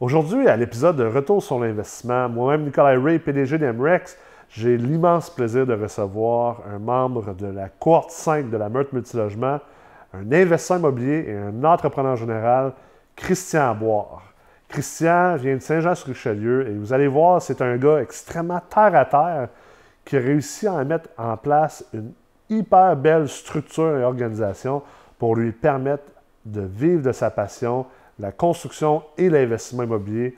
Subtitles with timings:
[0.00, 4.16] Aujourd'hui, à l'épisode de Retour sur l'investissement, moi-même, Nicolas Ray, PDG d'Emrex,
[4.48, 9.58] j'ai l'immense plaisir de recevoir un membre de la cohorte 5 de la Meurthe Multilogement,
[10.14, 12.74] un investisseur immobilier et un entrepreneur général,
[13.16, 14.22] Christian Boire.
[14.68, 19.48] Christian vient de Saint-Jean-sur-Richelieu et vous allez voir, c'est un gars extrêmement terre à terre
[20.04, 22.12] qui a réussi à mettre en place une
[22.48, 24.80] hyper belle structure et organisation
[25.18, 26.04] pour lui permettre
[26.44, 27.84] de vivre de sa passion,
[28.18, 30.36] la construction et l'investissement immobilier.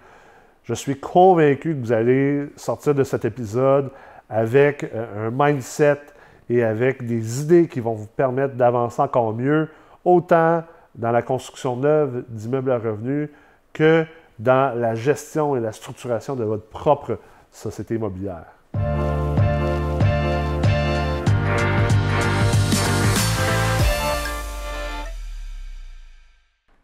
[0.64, 3.90] Je suis convaincu que vous allez sortir de cet épisode
[4.28, 6.00] avec euh, un mindset
[6.48, 9.68] et avec des idées qui vont vous permettre d'avancer encore mieux,
[10.04, 10.62] autant
[10.94, 13.28] dans la construction neuve d'immeubles à revenus
[13.72, 14.04] que
[14.38, 17.18] dans la gestion et la structuration de votre propre
[17.50, 18.59] société immobilière.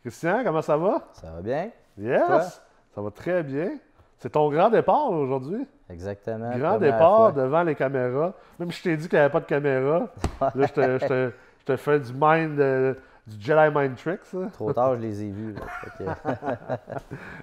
[0.06, 1.08] Christian, comment ça va?
[1.14, 1.68] Ça va bien?
[1.98, 2.62] Yes!
[2.94, 3.70] Ça va très bien.
[4.18, 5.66] C'est ton grand départ aujourd'hui.
[5.90, 6.56] Exactement.
[6.56, 8.32] Grand départ devant les caméras.
[8.60, 10.06] Même si je t'ai dit qu'il n'y avait pas de caméra,
[10.40, 11.30] là, je
[11.64, 12.94] te, fais du mind, euh,
[13.26, 14.52] du Jedi Mind Tricks.
[14.52, 15.56] Trop tard, je les ai vus.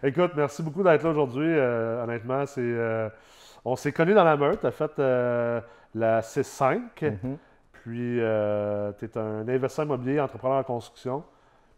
[0.03, 1.49] Écoute, merci beaucoup d'être là aujourd'hui.
[1.49, 3.09] Euh, honnêtement, c'est, euh,
[3.65, 4.61] on s'est connus dans la meute.
[4.61, 4.97] Tu as fait
[5.93, 6.79] la C5.
[7.01, 7.17] Mm-hmm.
[7.73, 8.19] Puis,
[8.99, 11.25] tu es un investisseur immobilier, entrepreneur en construction.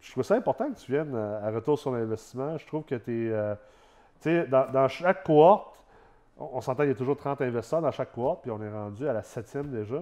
[0.06, 2.58] Je trouve ça important que tu viennes à retour sur l'investissement.
[2.58, 5.84] Je trouve que tu es dans, chaque cohorte,
[6.38, 9.08] on, s'entend qu'il y a toujours 30 investisseurs dans chaque cohorte, puis on est rendu
[9.08, 10.02] à la septième déjà.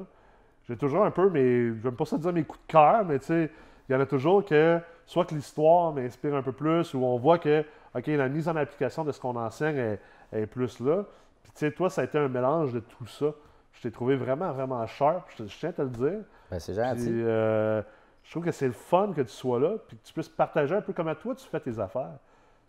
[0.68, 3.20] J'ai toujours un peu, mais je n'aime pas ça dire mes coups de cœur, mais
[3.20, 3.52] tu sais,
[3.88, 7.18] il y en a toujours que soit que l'histoire m'inspire un peu plus, ou on
[7.18, 7.64] voit que,
[7.96, 9.98] OK, la mise en application de ce qu'on enseigne
[10.32, 11.04] est, plus là.
[11.44, 13.28] Puis tu sais, toi, ça a été un mélange de tout ça.
[13.74, 16.20] Je t'ai trouvé vraiment, vraiment sharp, je, tiens à te le dire.
[16.52, 17.10] Ben, c'est gentil.
[17.10, 17.82] Euh,
[18.24, 20.76] je trouve que c'est le fun que tu sois là, puis que tu puisses partager
[20.76, 22.18] un peu comment toi tu fais tes affaires.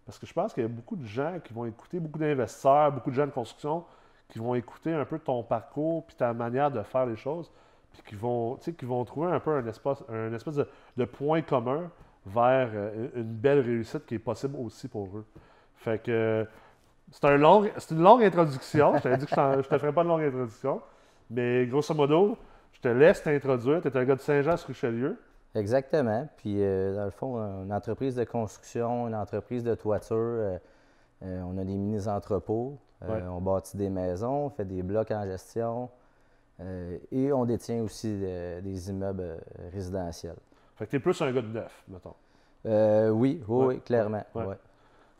[0.04, 2.92] Parce que je pense qu'il y a beaucoup de gens qui vont écouter, beaucoup d'investisseurs,
[2.92, 3.84] beaucoup de gens de construction,
[4.28, 7.50] qui vont écouter un peu ton parcours puis ta manière de faire les choses,
[7.92, 10.56] puis qui vont, qui vont trouver un peu un espace, un espèce
[10.96, 11.90] de, point commun
[12.26, 15.24] vers euh, une belle réussite qui est possible aussi pour eux.
[15.76, 16.46] Fait que
[17.10, 18.96] c'est une longue introduction.
[18.96, 20.80] je t'avais dit que je ne te ferais pas de longue introduction.
[21.30, 22.36] Mais grosso modo,
[22.72, 23.80] je te laisse t'introduire.
[23.80, 25.18] Tu es un gars de Saint-Jean-sur-Richelieu.
[25.54, 26.28] Exactement.
[26.36, 30.58] Puis, euh, dans le fond, une entreprise de construction, une entreprise de toiture, euh,
[31.22, 35.90] euh, on a des mini-entrepôts, on bâtit des maisons, on fait des blocs en gestion
[37.12, 39.36] et on détient aussi des immeubles
[39.72, 40.36] résidentiels.
[40.76, 42.14] Fait que tu es plus un gars de neuf, mettons.
[43.12, 44.24] oui, oui, clairement.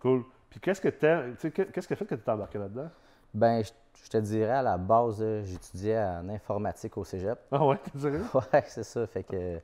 [0.00, 0.25] Cool.
[0.49, 2.89] Puis qu'est-ce que tu qu'est-ce qui a fait que tu t'es embarqué là-dedans?
[3.34, 7.39] Ben, je, te dirais à la base, j'étudiais en informatique au cégep.
[7.50, 8.21] Ah ouais, tu dirais?
[8.33, 9.06] Oui, c'est ça.
[9.06, 9.61] Fait que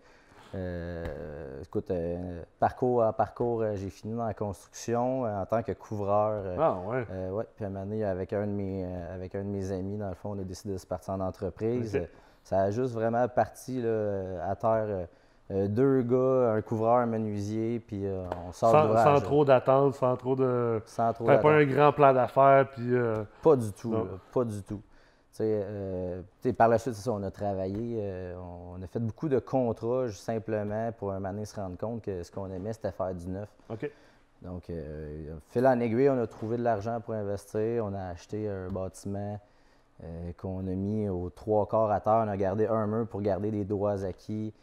[0.54, 5.72] euh, écoute, euh, parcours à parcours, euh, j'ai fini dans la construction en tant que
[5.72, 6.42] couvreur.
[6.58, 7.30] ah ouais.
[7.30, 7.44] ouais.
[7.54, 8.84] Puis à un moment donné, avec un, de mes,
[9.14, 11.20] avec un de mes amis, dans le fond, on a décidé de se partir en
[11.20, 12.00] entreprise.
[12.42, 15.06] ça a juste vraiment parti là, à terre.
[15.50, 18.04] deux gars, un couvreur, un menuisier, puis
[18.48, 20.82] on sort sans, sans trop d'attente, sans trop de.
[20.86, 22.92] Sans trop pas un grand plan d'affaires, puis.
[23.42, 23.94] Pas du tout,
[24.32, 24.82] pas du tout.
[25.44, 26.22] Euh,
[26.56, 30.22] par la suite, ça, on a travaillé, euh, on a fait beaucoup de contrats juste
[30.22, 33.48] simplement pour un moment se rendre compte que ce qu'on aimait, c'était faire du neuf.
[33.68, 33.90] OK.
[34.42, 37.84] Donc, euh, fil en aiguille, on a trouvé de l'argent pour investir.
[37.84, 39.38] On a acheté un bâtiment
[40.38, 42.22] qu'on a mis aux trois quarts à terre.
[42.24, 44.54] On a gardé un mur pour garder des droits acquis,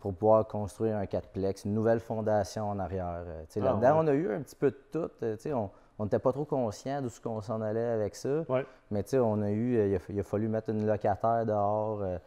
[0.00, 3.24] pour pouvoir construire un quatreplex, une nouvelle fondation en arrière.
[3.26, 5.10] Ah, là-dedans, on a eu un petit peu de tout.
[5.52, 8.44] On, on n'était pas trop conscient de ce qu'on s'en allait avec ça.
[8.90, 12.18] Mais tu sais, on a eu, euh, il a, fallu mettre une locataire dehors euh,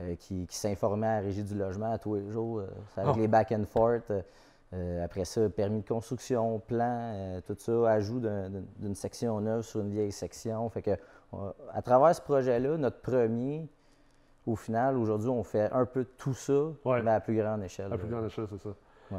[0.00, 2.62] euh, qui, s'informait à la régie du logement à tous les jours,
[2.96, 3.18] avec ah.
[3.18, 4.12] les back and forth.
[5.02, 10.12] après ça, permis de construction, plan, tout ça, ajout d'une section neuve sur une vieille
[10.12, 10.68] section.
[10.68, 10.90] Fait que,
[11.72, 13.68] à travers ce projet-là, notre premier,
[14.46, 16.52] au final, aujourd'hui, on fait un peu tout ça,
[16.84, 17.92] mais à plus grande échelle.
[17.92, 18.70] À plus grande échelle, c'est ça.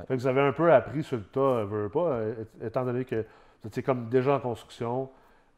[0.05, 2.19] Fait que vous avez un peu appris sur le tas, veux pas,
[2.61, 3.25] étant donné que
[3.71, 5.09] c'est comme déjà en construction,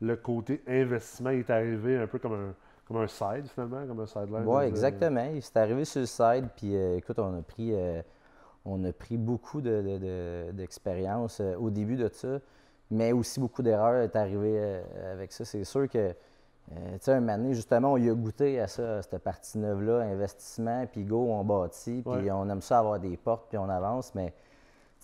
[0.01, 2.53] le côté investissement est arrivé un peu comme un,
[2.89, 4.43] comme un side finalement, comme un sideline.
[4.45, 5.29] Oui, exactement.
[5.33, 8.01] Il s'est arrivé sur le side, puis euh, écoute, on a pris, euh,
[8.65, 12.39] on a pris beaucoup d'expérience de, euh, au début de ça,
[12.89, 14.81] mais aussi beaucoup d'erreurs est arrivé
[15.11, 15.45] avec ça.
[15.45, 18.97] C'est sûr que, tu sais, un moment donné, justement, on y a goûté à ça,
[18.97, 23.15] à cette partie neuve-là, investissement, puis go, on bâtit, puis on aime ça avoir des
[23.15, 24.33] portes, puis on avance, mais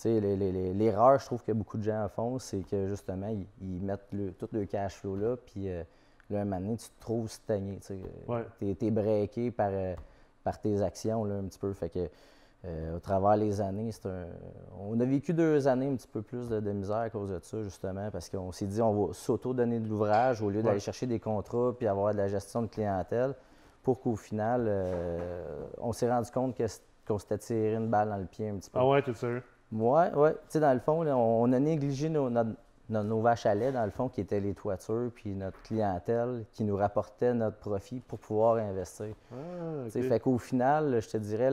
[0.04, 4.66] L'erreur, je trouve que beaucoup de gens font, c'est que justement, ils, mettent tout le
[4.66, 5.84] cash flow là, puis euh,
[6.30, 7.80] là, un moment donné, tu te trouves stagné.
[7.80, 9.96] Tu es, breaké par, euh,
[10.44, 11.72] par tes actions là, un petit peu.
[11.74, 12.10] Fait que
[12.96, 14.26] au travers les années, un...
[14.80, 17.62] on a vécu deux années un petit peu plus de, misère à cause de ça,
[17.62, 21.20] justement, parce qu'on s'est dit on va s'auto-donner de l'ouvrage au lieu d'aller chercher des
[21.20, 23.36] contrats puis avoir de la gestion de clientèle,
[23.84, 24.68] pour qu'au final,
[25.78, 26.60] on s'est rendu compte
[27.08, 28.80] qu'on s'était tiré une balle dans le pied un petit peu.
[28.80, 29.44] Ah ouais, tu sûr?
[29.72, 30.30] Oui, oui.
[30.32, 32.30] Tu sais, dans le fond, on a négligé nos,
[32.90, 36.64] nos, vaches à lait, dans le fond, qui étaient les toitures, puis notre clientèle qui
[36.64, 39.08] nous rapportait notre profit pour pouvoir investir.
[39.32, 41.50] Ah, Fait qu'au final, je te dirais,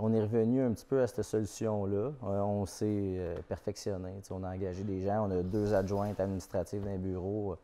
[0.00, 1.96] on est revenu un petit peu à cette solution-là.
[1.96, 4.10] Euh, on s'est euh, perfectionné.
[4.30, 7.56] On a engagé des gens, on a deux adjointes administratives dans les bureaux.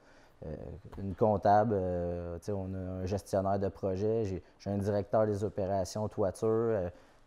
[0.47, 0.55] Euh,
[0.99, 6.79] une comptable, on a un gestionnaire de projet, j'ai un directeur des opérations toiture.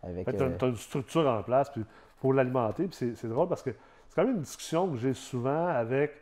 [0.01, 1.83] avec, tu as, une structure en place, puis
[2.21, 2.87] pour l'alimenter.
[2.87, 6.13] Puis c'est drôle parce que c'est quand même une discussion que j'ai souvent avec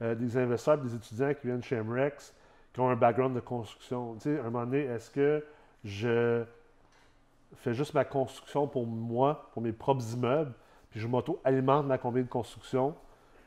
[0.00, 2.34] euh, des investisseurs, des étudiants qui viennent chez MREX,
[2.72, 4.14] qui ont un background de construction.
[4.14, 5.44] Tu sais, à un moment donné, est-ce que
[5.84, 6.44] je
[7.56, 10.52] fais juste ma construction pour moi, pour mes propres immeubles,
[10.90, 12.94] puis je m'auto-alimente ma compagnie de construction,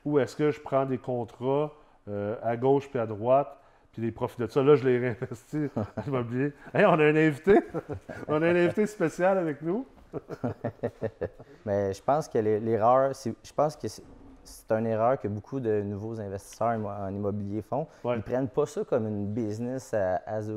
[0.03, 1.71] ou est-ce que je prends des contrats
[2.07, 3.57] euh, à gauche puis à droite,
[3.93, 6.53] puis les profits de ça, là, je les réinvestis en immobilier.
[6.73, 7.59] Hey, on a un invité!
[8.27, 9.85] on a un invité spécial avec nous.
[11.65, 16.19] Mais je pense que l'erreur, je pense que c'est une erreur que beaucoup de nouveaux
[16.19, 17.87] investisseurs en immobilier font.
[18.03, 20.49] Ils ne prennent pas ça comme une business as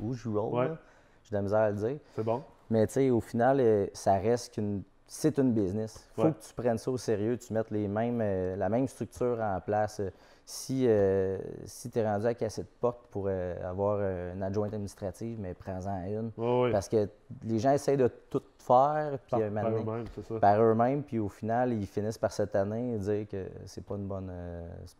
[0.00, 0.78] usual.
[1.22, 1.98] J'ai de la misère à le dire.
[2.14, 2.42] C'est bon.
[2.70, 4.82] Mais tu sais, au final, euh, ça reste qu'une.
[5.06, 6.08] C'est une business.
[6.16, 8.88] Il faut que tu prennes ça au sérieux, tu mettes les mêmes, euh, la même
[8.88, 10.00] structure en place.
[10.44, 14.42] Si, euh, si tu es rendu à casser de porte pour euh, avoir euh, une
[14.42, 16.32] adjointe administrative, mais prends-en une.
[16.72, 17.08] Parce que
[17.44, 20.40] les gens essayent de tout faire, puis par, eux-mêmes, c'est ça.
[20.40, 23.94] Par eux-mêmes, puis au final, ils finissent par cette année et dire que c'est pas
[23.94, 24.32] une bonne.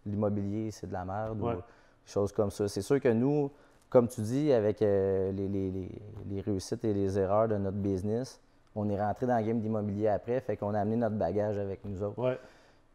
[0.07, 1.57] L'immobilier, c'est de la merde, ou des
[2.07, 2.69] choses comme ça.
[2.69, 3.51] C'est sûr que nous,
[3.91, 5.49] comme tu dis, avec les, les,
[6.31, 8.41] les, réussites et les erreurs de notre business,
[8.77, 11.85] on est rentré dans le game d'immobilier après, fait qu'on a amené notre bagage avec
[11.85, 12.39] nous autres.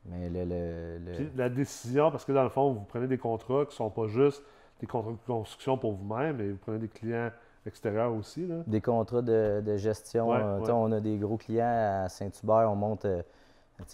[0.07, 0.99] Mais le,
[1.35, 4.07] la décision, parce que dans le fond, vous prenez des contrats qui ne sont pas
[4.07, 4.43] juste
[4.79, 7.31] des contrats de construction pour vous-même, mais vous prenez des clients
[7.65, 8.45] extérieurs aussi.
[8.45, 8.55] Là.
[8.67, 10.33] Des contrats de, gestion.
[10.33, 13.05] Euh, on a des gros clients à Saint-Hubert, on monte.
[13.05, 13.21] Euh,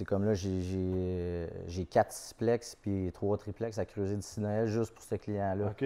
[0.07, 5.15] comme là, j'ai quatre sixplex puis trois triplex à creuser du Noël juste pour ce
[5.15, 5.71] client-là.
[5.71, 5.83] OK.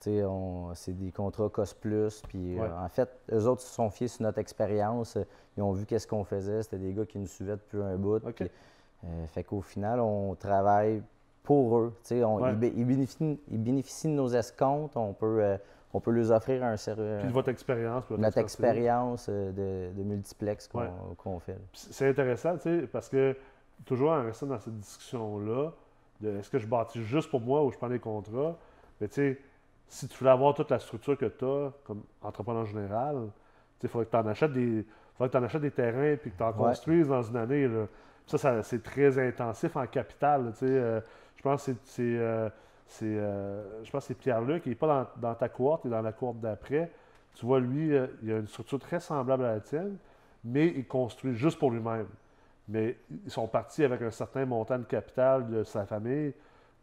[0.00, 2.22] C'est des contrats COS Plus.
[2.28, 5.16] Puis euh, en fait, eux autres se sont fiés sur notre expérience.
[5.56, 6.62] Ils ont vu qu'est-ce qu'on faisait.
[6.62, 8.20] C'était des gars qui nous suivaient depuis un bout.
[9.04, 11.02] Euh, fait qu'au final, on travaille
[11.42, 11.94] pour eux.
[12.10, 14.96] On, ils, bénéficient, de nos escomptes.
[14.96, 15.56] On peut, euh,
[15.94, 17.22] on peut leur offrir un service.
[17.22, 18.04] Puis votre expérience.
[18.10, 20.68] Notre expérience euh, de, multiplex
[21.16, 21.58] qu'on fait.
[21.72, 22.56] C'est intéressant,
[22.92, 23.36] parce que
[23.84, 25.72] toujours en restant dans cette discussion-là,
[26.20, 28.56] de est-ce que je bâtis juste pour moi ou je prends des contrats,
[29.00, 29.38] mais tu sais,
[29.88, 33.28] si tu voulais avoir toute la structure que tu as comme entrepreneur général,
[33.82, 34.84] il faudrait que tu en achètes des.
[35.20, 37.68] en achètes des terrains et que tu en construises dans une année.
[37.68, 37.86] Là.
[38.26, 40.52] Ça, c'est très intensif en capital.
[40.62, 41.00] Euh,
[41.36, 42.48] je pense que c'est, euh,
[43.02, 46.12] euh, je pense c'est Pierre-Luc, qui n'est pas dans, ta cohorte, il est dans la
[46.12, 46.90] cohorte d'après.
[47.34, 49.96] Tu vois, lui, il a une structure très semblable à la tienne,
[50.42, 52.08] mais il construit juste pour lui-même.
[52.68, 56.34] Mais ils sont partis avec un certain montant de capital de sa famille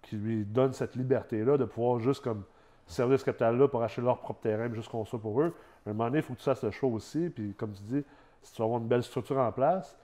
[0.02, 2.44] qui lui donne cette liberté-là de pouvoir juste comme
[2.88, 5.54] servir ce capital-là pour acheter leur propre terrain et juste construire pour eux.
[5.86, 7.30] À un moment donné, il faut que tu fasses le choix aussi.
[7.30, 8.04] Puis comme tu dis,
[8.42, 9.98] si tu veux avoir une belle structure en place,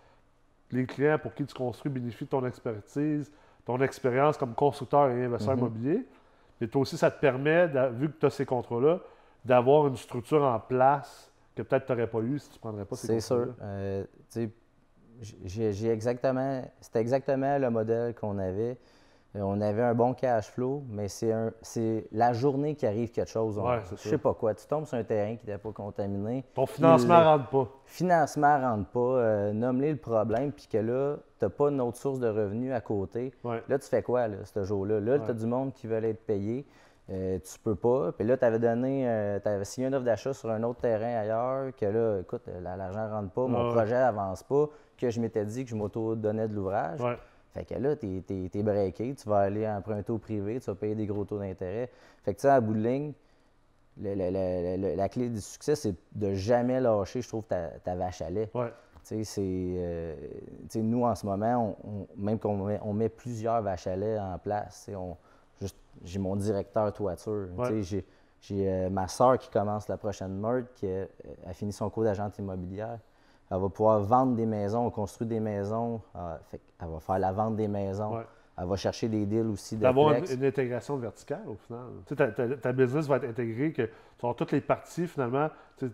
[0.71, 3.31] les clients pour qui tu construis bénéficient de ton expertise,
[3.65, 5.59] ton expérience comme constructeur et investisseur mhm.
[5.59, 6.07] immobilier.
[6.59, 8.99] Mais toi aussi, ça te permet, vu que tu as ces contrats-là,
[9.45, 12.85] d'avoir une structure en place que peut-être tu n'aurais pas eu si tu ne prendrais
[12.85, 13.19] pas ces contrats.
[13.21, 13.55] C'est sûr.
[13.61, 14.05] Euh,
[15.45, 18.77] j'ai exactement, c'était exactement le modèle qu'on avait.
[19.35, 23.59] Euh, on avait un bon cash flow, mais c'est la journée qui arrive quelque chose.
[23.59, 24.55] Ouais, je sais pas quoi.
[24.55, 26.43] Tu tombes sur un terrain qui n'était pas contaminé.
[26.55, 27.67] Ton financement ne rentre pas.
[27.85, 28.99] Financement ne rentre pas.
[28.99, 32.73] Euh, nomme-les le problème, puis que là, tu n'as pas une autre source de revenus
[32.73, 33.31] à côté.
[33.67, 34.99] Là, tu fais quoi, là, ce jour-là?
[34.99, 36.65] Là, tu as du monde qui veut être payé.
[37.11, 38.11] Euh, tu peux pas.
[38.11, 40.81] Puis là, tu avais donné, euh, tu avais signé une offre d'achat sur un autre
[40.81, 45.19] terrain ailleurs, que là, écoute, l'argent ne rentre pas, mon projet n'avance pas, que je
[45.19, 46.99] m'étais dit que je m'auto-donnais de l'ouvrage.
[47.53, 50.75] Fait que là, tu es, es, breaké, tu vas aller emprunter au privé, tu vas
[50.75, 51.89] payer des gros taux d'intérêt.
[52.23, 53.13] Fait que, tu sais, à bout de ligne,
[53.97, 58.49] la clé du succès, c'est de jamais lâcher, je trouve, ta, ta vache à lait.
[58.53, 58.71] Ouais.
[59.03, 59.41] Tu sais, c'est.
[59.41, 60.15] Euh,
[60.75, 64.37] nous, en ce moment, on, même qu'on met, on met plusieurs vaches à lait en
[64.37, 64.89] place.
[66.03, 67.47] J'ai mon directeur toiture.
[68.41, 71.07] J'ai euh, ma soeur qui commence la prochaine meurtre, qui a,
[71.45, 72.99] a fini son cours d'agente immobilière.
[73.51, 76.01] Elle va pouvoir vendre des maisons, construire des maisons.
[76.15, 78.19] Euh, elle va faire la vente des maisons.
[78.57, 79.77] Elle va chercher des deals aussi.
[79.77, 81.85] D'avoir une, une, intégration verticale au final.
[82.05, 85.89] Tu sais, ta, business va être intégrée, que tu auras toutes les parties finalement, tu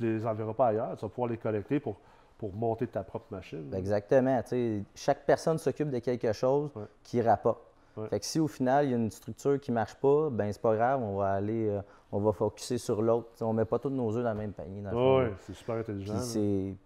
[0.00, 0.96] ne les enverras pas ailleurs.
[0.96, 1.96] Tu vas pouvoir les collecter pour
[2.40, 3.70] pour monter ta propre machine.
[3.74, 4.40] Exactement.
[4.40, 6.84] tu sais, chaque personne s'occupe de quelque chose Ouais.
[7.02, 7.60] qui rapporte.
[7.96, 8.08] Ouais.
[8.08, 10.52] Fait que si au final, il y a une structure qui ne marche pas, ben
[10.52, 11.80] c'est pas grave, on va aller, euh,
[12.12, 13.28] on va focuser sur l'autre.
[13.40, 14.82] On met pas tous nos œufs dans le même panier.
[14.92, 16.14] Oui, c'est super intelligent.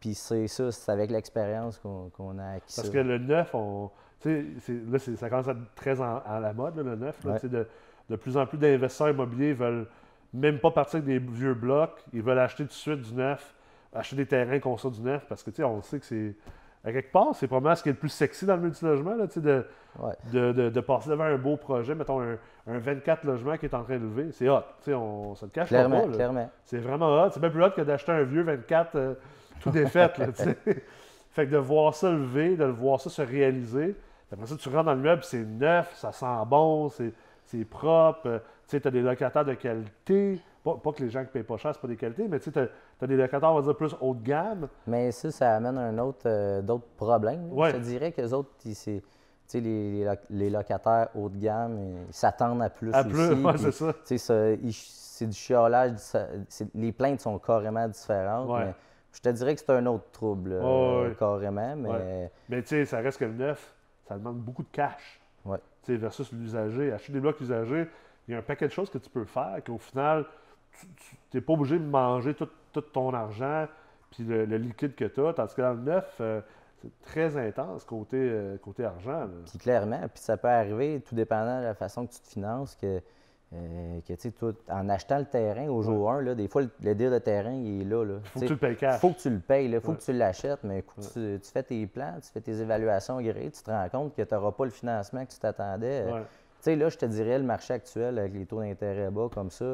[0.01, 2.93] Puis c'est, ça, c'est avec l'expérience qu'on, qu'on a acquis Parce ça.
[2.93, 3.91] que le neuf, on,
[4.25, 7.23] là, ça commence à être très en- à la mode, là, le neuf.
[7.25, 7.49] là, Ouais.
[7.49, 7.67] de,
[8.11, 9.87] de plus en plus d'investisseurs immobiliers veulent
[10.33, 12.03] même pas partir avec des vieux blocs.
[12.13, 13.55] Ils veulent acheter tout de suite du neuf,
[13.93, 16.35] acheter des terrains construits du neuf, parce que tu sais, on sait que c'est.
[16.85, 19.27] À quelque part, c'est probablement ce qui est le plus sexy dans le multilogement, là,
[19.27, 19.65] de,
[19.99, 20.13] Ouais.
[20.33, 22.37] de, de- de passer devant un beau projet, mettons un,
[22.67, 24.33] un 24 logements qui est en train de lever.
[24.33, 24.61] C'est hot.
[24.89, 26.07] On se le cache Clairement, pas.
[26.09, 26.13] là.
[26.15, 26.51] clairement.
[26.65, 27.31] C'est vraiment hot.
[27.33, 29.15] C'est bien plus hot que d'acheter un vieux 24 euh,
[29.61, 30.09] tout défait.
[31.31, 33.95] fait que de voir ça lever, de le voir ça se réaliser.
[34.33, 37.13] Après ça, tu rentres dans le meuble, c'est neuf, ça sent bon, c'est,
[37.47, 38.27] c'est propre.
[38.27, 38.39] euh,
[38.69, 40.41] tu as des locataires de qualité.
[40.65, 42.51] Pas, pas que les gens qui payent pas cher, c'est pas des qualités, mais tu
[42.51, 44.69] sais, tu as, des locataires, on va dire, plus haut de gamme.
[44.87, 47.53] Mais ça, ça amène un autre, euh, d'autres problèmes.
[47.53, 47.71] Ouais.
[47.71, 48.73] Je te dirais que les autres, c'est,
[49.03, 49.03] tu
[49.47, 53.33] sais, les, les loc- les locataires haut de gamme, ils s'attendent à plus À plus,
[53.45, 53.93] ouais, c'est ça.
[53.93, 54.35] tu sais, ça,
[54.71, 55.93] c'est du chiolage,
[56.75, 58.49] les plaintes sont carrément différentes.
[58.51, 58.65] Ouais.
[58.67, 58.75] mais
[59.13, 60.57] je te dirais que c'est un autre trouble,
[61.19, 61.77] carrément.
[62.49, 63.75] Mais tu sais, ça reste que le neuf,
[64.09, 65.21] ça demande beaucoup de cash.
[65.45, 65.59] Ouais.
[65.83, 66.93] Tu sais, versus l'usager.
[66.93, 67.87] Acheter des blocs usagés,
[68.27, 70.25] il y a un paquet de choses que tu peux faire qu'au final,
[71.31, 73.67] tu n'es pas obligé de manger tout, tout ton argent
[74.11, 75.33] puis le, le liquide que tu as.
[75.33, 76.41] Tandis que dans le neuf, euh,
[76.81, 79.21] c'est très intense côté, euh, côté argent.
[79.21, 79.29] là.
[79.49, 82.77] Puis clairement, puis ça peut arriver, tout dépendant de la façon que tu te finances,
[82.77, 83.01] que,
[83.55, 84.33] euh, que tu
[84.71, 87.53] en achetant le terrain au jour 1, là, des fois, le, le deal de terrain,
[87.53, 88.05] il est là.
[88.05, 88.15] là.
[88.23, 89.01] Il faut que tu le payes cash.
[89.01, 89.97] faut que tu le payes, il faut Ouais.
[89.97, 93.51] que tu l'achètes, mais écoute, tu, tu fais tes plans, tu fais tes évaluations tu
[93.51, 96.05] te rends compte que tu n'auras pas le financement que tu t'attendais.
[96.07, 99.51] Tu sais, là, je te dirais, le marché actuel, avec les taux d'intérêt bas comme
[99.51, 99.65] ça.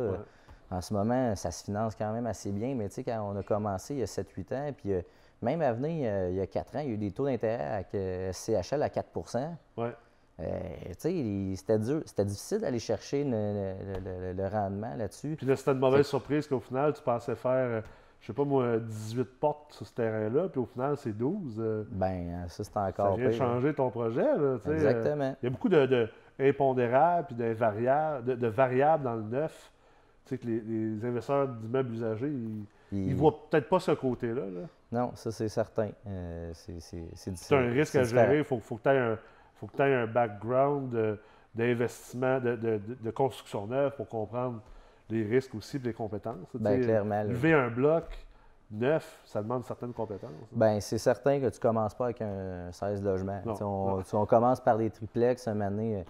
[0.71, 3.37] En ce moment, ça se finance quand même assez bien, mais tu sais, quand on
[3.39, 5.03] a commencé il y a 7-8 ans, puis euh,
[5.43, 7.27] même à venir, euh, il y a 4 ans, il y a eu des taux
[7.27, 9.93] d'intérêt avec euh, CHL à 4% Ouais.
[10.41, 10.45] euh,
[10.91, 15.35] tu sais, il- c'était dur, c'était difficile d'aller chercher le, le- le- le rendement là-dessus.
[15.37, 17.83] Puis là, c'était une mauvaise surprise qu'au final, tu pensais faire,
[18.21, 21.57] je sais pas moi, 18 portes sur ce terrain-là, puis au final, c'est 12.
[21.59, 23.39] euh, Ben, ça, c'est ça encore vient pire.
[23.39, 24.23] changer ton projet.
[24.23, 25.37] Là, tu sais, euh, Exactement.
[25.43, 26.09] Il y a beaucoup de, de
[26.39, 29.73] impondérables puis de variables dans le neuf.
[30.31, 34.43] Tu sais que les, les investisseurs d'immeubles usagers, ils, ils voient peut-être pas ce côté-là.
[34.47, 34.61] là.
[34.93, 35.89] Non, ça, c'est certain.
[36.07, 38.39] Euh, c'est c'est- un risque à gérer.
[38.39, 39.19] Il faut, faut que tu aies un,
[39.57, 41.19] faut que t'aies un background
[41.55, 44.61] d'investissement, de, de- de- de construction neuve pour comprendre
[45.09, 46.37] les risques aussi et les compétences.
[46.53, 47.23] Tu sais, clairement.
[47.25, 48.05] Lever un bloc
[48.71, 50.31] neuf, ça demande certaines compétences.
[50.53, 53.41] Ben, c'est certain que tu commences pas avec un 16 logements.
[53.45, 54.03] Non, Tu sais, On, non.
[54.03, 56.05] tu- on commence par des triplex, un année.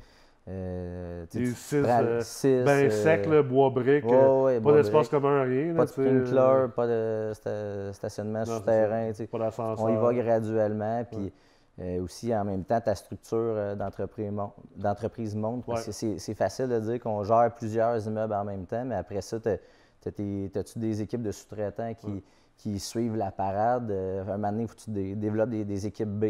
[0.54, 4.42] Euh, Des tu six, prends euh, six, ben euh, sec, là, bois brique, ouais, euh,
[4.44, 5.74] ouais, pas d'espace commun, rien.
[5.74, 9.06] Pas là, de euh, sprinkler, pas de sta- stationnement non, souterrain.
[9.06, 9.10] ça.
[9.12, 9.26] tu sais.
[9.28, 9.74] Pas.
[9.78, 11.32] On y va graduellement, puis
[11.80, 15.64] euh, aussi en même temps, ta structure euh, d'entreprise mon- d'entreprise monte.
[15.66, 16.14] parce Ouais.
[16.14, 19.38] que c'est facile de dire qu'on gère plusieurs immeubles en même temps, mais après ça,
[19.38, 22.24] t'as-tu des équipes de sous-traitants qui,
[22.56, 23.90] qui suivent la parade?
[23.90, 26.24] Euh, un moment donné, il faut que tu dé- développes des, des équipes B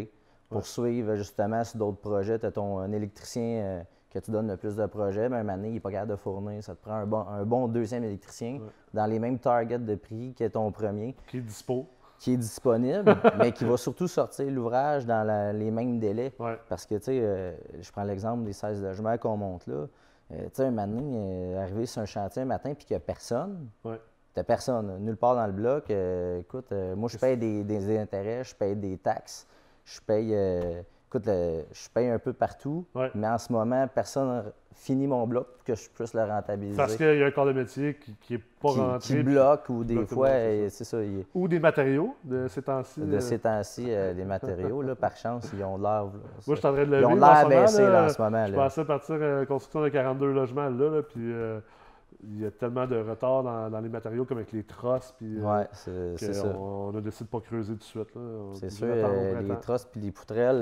[0.49, 2.37] pour suivre justement sur d'autres projets.
[2.37, 5.43] Tu as ton un électricien euh, que tu donnes le plus de projets, mais un
[5.43, 6.63] moment donné, il n'est pas capable de fournir.
[6.63, 8.69] Ça te prend un bon, un bon deuxième électricien Ouais.
[8.93, 11.87] dans les mêmes targets de prix que ton premier Qui est dispo.
[12.19, 13.05] qui est disponible,
[13.39, 16.33] mais qui va surtout sortir l'ouvrage dans la- les mêmes délais.
[16.39, 16.59] Ouais.
[16.69, 19.87] Parce que, tu sais, euh, je prends l'exemple des 16 logements qu'on monte là.
[20.33, 23.01] Euh, tu sais, un matin, euh, arriver sur un chantier un matin puis qu'il n'y
[23.01, 23.99] a personne, Ouais.
[24.33, 25.89] t'as personne, nulle part dans le bloc.
[25.89, 29.47] euh, écoute, moi, je paye des, des intérêts, je paye des taxes,
[29.85, 30.33] je paye,
[31.11, 33.11] écoute, le- je paye un peu partout, Ouais.
[33.15, 36.77] mais en ce moment, personne finit mon bloc pour que je puisse le rentabiliser.
[36.77, 38.99] Parce qu'il y a un corps de métier qui n'est pas qui, rentré.
[39.17, 40.29] qui bloque ou des bloque le fois,
[40.69, 43.01] c'est ça, il- Ou des matériaux de ces temps-ci.
[43.01, 43.19] de euh.
[43.19, 46.05] ces temps-ci, euh, les matériaux, là, par chance, ils ont de l'air.
[46.05, 46.11] Moi,
[46.47, 47.05] je suis en train de Ils lever.
[47.05, 48.05] ont en l'air ce moment, baissé là.
[48.05, 48.45] en ce moment.
[48.47, 48.57] Je là.
[48.57, 51.59] pensais partir euh, construction de 42 logements là, là, puis euh,
[52.23, 55.37] il y a tellement de retard dans, dans les matériaux comme avec les trosses, puis
[55.39, 56.47] euh, Ouais, c'est c'est ça.
[56.49, 58.09] qu'on on a décidé de pas creuser tout de suite.
[58.53, 60.57] C'est sûr, euh, les trosses puis les poutrelles,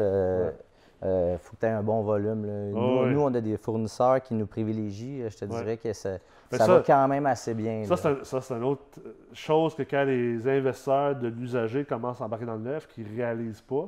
[1.02, 1.38] il Ouais.
[1.42, 2.46] faut que tu aies un bon volume.
[2.46, 2.70] là.
[2.72, 5.22] Nous, nous, on a des fournisseurs qui nous privilégient.
[5.24, 5.52] euh, Je te Ouais.
[5.60, 6.12] dirais que ça,
[6.52, 7.84] Ben ça ça- va quand même assez bien.
[7.86, 11.86] Ça, c'est un- ça, c'est une autre euh, chose que quand les investisseurs de l'usager
[11.86, 13.88] commencent à embarquer dans le neuf, qu'ils ne réalisent pas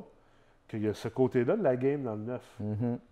[0.68, 2.58] qu'il y a ce côté-là de la game dans le neuf.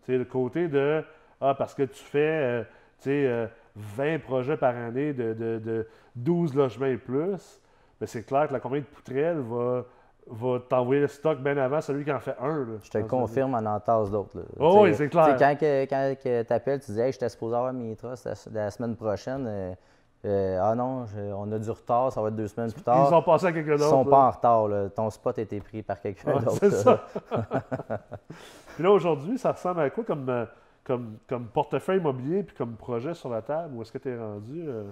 [0.07, 1.03] Sais, le côté de
[1.43, 2.63] Ah, parce que tu fais euh,
[2.99, 3.47] tu sais, euh,
[3.77, 7.61] 20 projets par année de, de- de 12 logements et plus,
[8.01, 9.85] ben c'est clair que la compagnie de poutrelles va,
[10.27, 12.59] va t'envoyer le stock bien avant celui qui en fait un.
[12.59, 12.79] là.
[12.83, 14.39] Je te confirme, on en tasse d'autres.
[14.59, 15.37] Oh oui, c'est clair.
[15.39, 18.35] Quand, que- quand tu appelles, tu dis hey, je suis supposé avoir mes trosses la,
[18.65, 19.47] la semaine prochaine.
[19.47, 19.75] euh,
[20.27, 23.09] Euh, ah non, je- on a du retard, ça va être deux semaines plus tard.
[23.11, 23.89] Ils ont passé à quelqu'un Ils d'autre.
[23.89, 24.11] sont là.
[24.11, 24.69] pas en retard.
[24.69, 24.91] là.
[24.91, 26.59] Ton spot a été pris par quelqu'un Ouais, d'autre.
[26.61, 27.07] c'est ça.
[28.75, 30.45] Puis là, aujourd'hui, ça ressemble à quoi comme, euh,
[30.91, 33.77] comme, comme portefeuille immobilier puis comme projet sur la table?
[33.77, 34.65] Où est-ce que tu es rendu?
[34.67, 34.91] euh?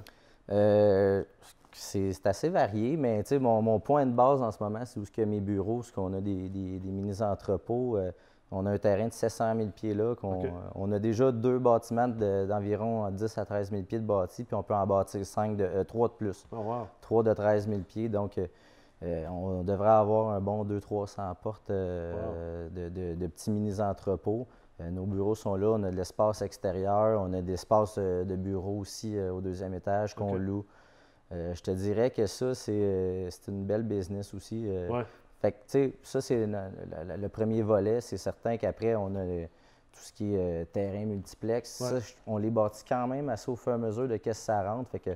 [0.50, 1.24] Euh,
[1.72, 5.10] c'est assez varié, mais mon, mon point de base en ce moment, c'est où ce
[5.10, 7.96] que mes bureaux, ce qu'on a des, des- des mini-entrepôts.
[7.98, 8.12] euh,
[8.50, 10.14] on a un terrain de 700 000 pieds là.
[10.44, 14.44] euh, On a déjà deux bâtiments de- d'environ 10 à 13 000 pieds de bâtis,
[14.44, 16.46] puis on peut en bâtir 5 de, euh, 3 de plus.
[16.52, 16.86] Oh, wow.
[17.02, 18.08] 3 de 13 000 pieds.
[18.08, 18.38] Donc,
[19.02, 24.46] euh, on devrait avoir un bon 200-300 portes euh, de, de- de petits mini-entrepôts.
[24.80, 28.24] Euh, nos bureaux sont là, on a de l'espace extérieur, on a de l'espace euh,
[28.24, 30.64] de bureau aussi euh, au deuxième étage qu'on loue.
[31.30, 34.66] Je te dirais que ça, c'est une belle business aussi.
[34.66, 35.04] Ouais.
[35.40, 38.00] Fait que, tu sais, ça, c'est le, premier volet.
[38.00, 39.46] C'est certain qu'après, on a le-
[39.92, 41.80] tout ce qui est euh, terrain multiplex.
[41.80, 42.00] Ouais.
[42.00, 44.44] Ça, on les bâtit quand même assez au fur et à mesure de qu'est-ce que
[44.46, 44.90] ça rentre.
[44.90, 45.10] Fait que,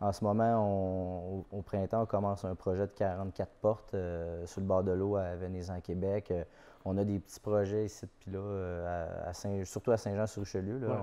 [0.00, 4.46] en ce moment, on- au, au printemps, on commence un projet de 44 portes euh,
[4.46, 6.30] sur le bord de l'eau à Venise, en Québec.
[6.30, 6.44] Euh,
[6.84, 10.78] on a des petits projets ici puis là, euh, à, à Saint, surtout à Saint-Jean-sur-Richelieu.
[10.86, 10.94] Ouais.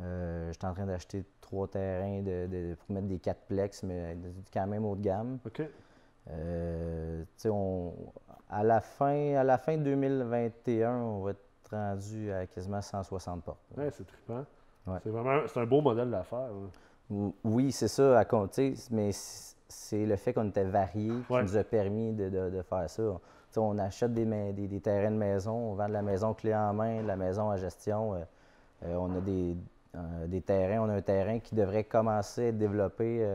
[0.00, 4.16] Euh, J'étais en train d'acheter trois terrains de, de- pour mettre des 4 plex, mais
[4.52, 5.38] quand même haut de gamme.
[5.44, 5.62] OK.
[6.30, 7.92] Euh, on-
[8.50, 13.58] à, la fin, à la fin 2021, on va être rendu à quasiment 160 portes.
[13.76, 14.44] Ouais, c'est trippant.
[14.86, 14.98] Ouais.
[15.02, 16.48] C'est vraiment c'est un beau modèle d'affaires.
[17.10, 21.42] Ou- Oui, c'est ça à compter, mais c'est le fait qu'on était varié qui Ouais.
[21.42, 23.02] nous a permis de, de- de faire ça.
[23.58, 26.54] On achète des, ma- des- des terrains de maison, on vend de la maison clé
[26.54, 28.14] en main, de la maison à gestion.
[28.14, 28.18] euh,
[28.86, 29.56] euh, on a des,
[29.96, 33.26] euh, des terrains, on a un terrain qui devrait commencer à être développé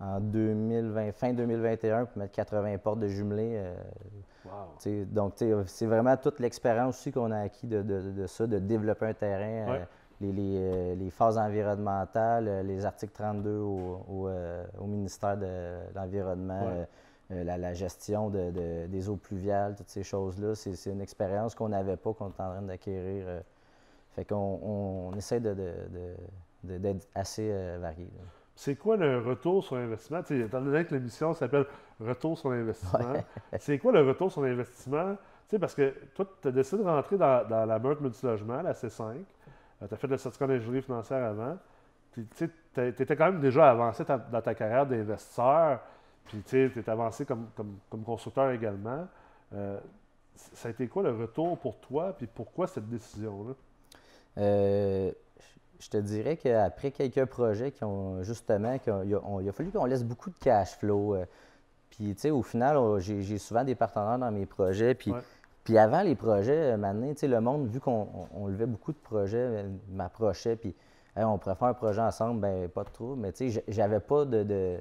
[0.00, 3.08] en 2020, fin 2021 pour mettre 80 portes de
[4.44, 4.52] Wow.
[4.78, 5.32] sais, donc,
[5.66, 9.14] c'est vraiment toute l'expérience aussi qu'on a acquis de, de- de ça, de développer un
[9.14, 9.86] terrain, Ouais.
[10.20, 14.28] les, les, les phases environnementales, les articles 32 au, au,
[14.80, 15.46] au ministère de
[15.94, 16.88] l'Environnement, Ouais.
[17.32, 20.54] Euh, la, la gestion de- de- des eaux pluviales, toutes ces choses-là.
[20.54, 23.24] C'est c'est une expérience qu'on n'avait pas, qu'on est en train d'acquérir.
[23.28, 23.40] euh.
[24.14, 28.08] fait qu'on on, on essaie de- de- d'être assez euh, varié.
[28.54, 30.22] C'est quoi le retour sur investissement?
[30.22, 31.66] Tu sais, étant donné que l'émission s'appelle
[32.00, 33.14] Retour sur l'investissement,
[33.58, 35.16] c'est quoi le retour sur l'investissement?
[35.60, 39.14] Parce que toi, tu as décidé de rentrer dans, dans la meurtre multilogement, la C5.
[39.86, 41.56] tu as fait le certificat d'ingénierie financière avant.
[42.12, 42.26] Tu
[42.80, 45.80] étais quand même déjà avancé ta- dans ta carrière d'investisseur.
[46.26, 49.06] Puis, tu étais avancé comme, comme, comme constructeur également.
[49.54, 49.78] Euh,
[50.34, 52.12] ça a été quoi le retour pour toi?
[52.16, 53.54] Puis, pourquoi cette décision-là?
[54.38, 55.12] Euh,
[55.78, 59.70] je te dirais qu'après quelques projets qui ont justement, il, a, on- il a fallu
[59.70, 61.14] qu'on laisse beaucoup de cash flow.
[61.14, 61.24] euh,
[61.90, 64.94] puis, tu sais, au final, j'ai souvent des partenaires dans mes projets.
[64.94, 65.20] Puis, Ouais.
[65.64, 68.92] puis avant les projets, maintenant, tu sais, le monde, vu qu'on on- on levait beaucoup
[68.92, 70.56] de projets, m'approchait.
[70.56, 70.74] Puis,
[71.18, 73.18] Hey, on pourrait faire un projet ensemble, ben pas de trouble.
[73.22, 74.42] Mais, tu sais, j'avais pas de.
[74.42, 74.80] de-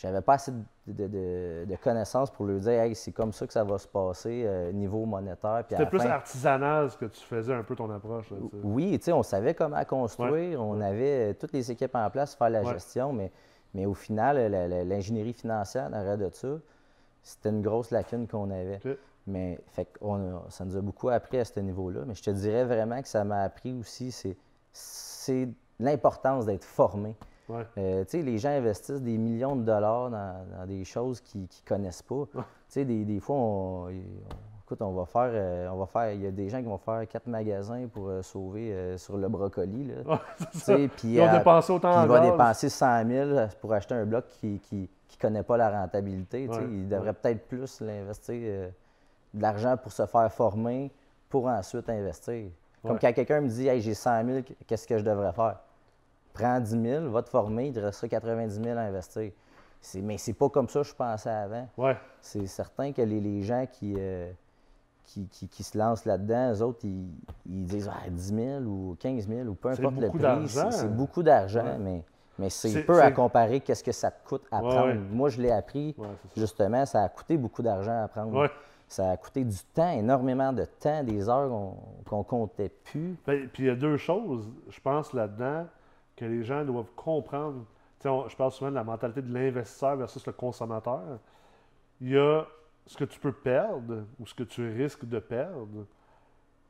[0.00, 3.46] j'avais pas assez de, de- de- de connaissances pour leur dire, hey, c'est comme ça
[3.46, 5.62] que ça va se passer, euh, niveau monétaire.
[5.68, 8.30] C'était plus fin- artisanal ce que tu faisais un peu ton approche.
[8.30, 10.86] là, oui, tu sais, on savait comment construire, on ouais.
[10.86, 12.72] avait euh, toutes les équipes en place pour faire la Ouais.
[12.72, 13.30] gestion, mais,
[13.74, 14.38] mais au final,
[14.88, 16.48] l'ingénierie financière en arrière de ça,
[17.22, 18.80] c'était une grosse lacune qu'on avait.
[19.26, 22.00] Mais fait a- ça nous a beaucoup appris à ce niveau-là.
[22.06, 24.34] Mais je te dirais vraiment que ça m'a appris aussi, c'est,
[24.72, 25.46] c'est
[25.78, 27.14] l'importance d'être formé.
[27.50, 27.66] Ouais.
[27.78, 32.02] Euh, les gens investissent des millions de dollars dans, dans des choses qu'ils ne connaissent
[32.02, 32.24] pas.
[32.74, 33.90] Des, des fois, on, on-
[34.64, 36.78] écoute, on va faire, euh, on va faire, il y a des gens qui vont
[36.78, 39.84] faire quatre magasins pour euh, sauver sur le brocoli.
[39.88, 39.94] Là.
[40.14, 40.18] Ouais,
[41.02, 42.30] Ils ont euh, dépensé autant puis en il va gaz.
[42.30, 46.46] dépenser 100 000 pour acheter un bloc qui ne qui, qui connaît pas la rentabilité.
[46.46, 46.60] tu sais.
[46.60, 47.14] Ouais, il devrait ouais.
[47.14, 48.34] peut-être plus l'investir
[49.34, 50.92] de l'argent pour se faire former
[51.28, 52.46] pour ensuite investir.
[52.86, 55.56] Comme quand quelqu'un me dit hey, j'ai 100 000, qu'est-ce que je devrais faire?
[56.40, 59.30] Prends 10 000, va te former, il te restera 90 000 à investir.
[59.80, 61.68] C'est- Mais c'est pas comme ça que je pensais avant.
[61.76, 61.96] Ouais.
[62.20, 64.30] C'est certain que les, les gens qui, euh,
[65.04, 67.08] qui, qui- qui se lancent là-dedans, eux autres, ils,
[67.46, 70.48] ils disent Ah, 10 000 ou 15 000 ou peu importe le prix.
[70.48, 71.78] C'est c'est beaucoup d'argent, Ouais.
[71.78, 72.04] mais,
[72.38, 74.86] mais c'est C'est- peu à comparer qu'est-ce que ça te coûte à prendre.
[74.88, 74.94] ouais.
[74.94, 75.96] Moi, je l'ai appris,
[76.36, 78.48] justement, ça a coûté beaucoup d'argent à prendre.
[78.86, 81.74] Ça a coûté du temps, énormément de temps, des heures qu'on
[82.08, 83.16] qu'on comptait plus.
[83.24, 85.64] Ben, Puis il y a deux choses, je pense, là-dedans,
[86.20, 87.64] que les gens doivent comprendre.
[88.04, 91.18] Je parle souvent de la mentalité de l'investisseur versus le consommateur.
[92.00, 92.46] Il y a
[92.86, 95.86] ce que tu peux perdre ou ce que tu risques de perdre.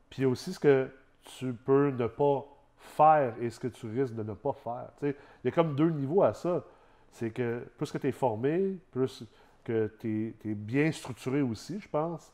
[0.09, 0.89] Puis il y a aussi ce que
[1.23, 2.45] tu peux ne pas
[2.77, 4.89] faire et ce que tu risques de ne pas faire.
[5.01, 6.63] Il y a comme deux niveaux à ça.
[7.11, 9.25] C'est que plus que tu es formé, plus
[9.65, 12.31] que tu es, bien structuré aussi, je pense,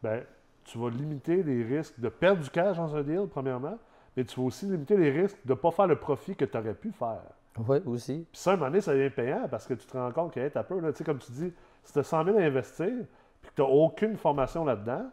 [0.00, 0.22] ben,
[0.64, 3.78] tu vas limiter les risques de perdre du cash dans un deal, premièrement,
[4.16, 6.56] mais tu vas aussi limiter les risques de ne pas faire le profit que tu
[6.56, 7.22] aurais pu faire.
[7.58, 8.26] Oui, aussi.
[8.30, 10.32] Puis ça, à un moment donné, ça devient payant parce que tu te rends compte
[10.32, 11.52] que, hey, t'as peur, là, tu sais, comme tu dis,
[11.82, 12.88] si tu as 100 000 à investir,
[13.40, 15.10] puis que tu n'as aucune formation là-dedans,